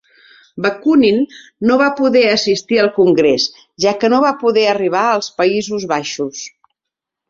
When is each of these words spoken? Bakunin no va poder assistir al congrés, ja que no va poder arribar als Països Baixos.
Bakunin 0.65 1.19
no 1.71 1.77
va 1.83 1.91
poder 1.99 2.25
assistir 2.31 2.81
al 2.85 2.91
congrés, 2.97 3.47
ja 3.87 3.97
que 4.03 4.13
no 4.17 4.25
va 4.27 4.35
poder 4.43 4.69
arribar 4.75 5.07
als 5.15 5.35
Països 5.41 5.91
Baixos. 5.97 6.47